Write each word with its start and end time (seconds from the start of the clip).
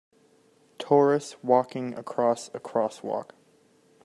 Tourists 0.79 1.35
walking 1.43 1.93
across 1.93 2.47
a 2.55 2.59
crosswalk. 2.59 3.33